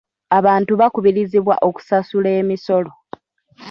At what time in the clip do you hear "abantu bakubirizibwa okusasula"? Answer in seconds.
0.37-2.29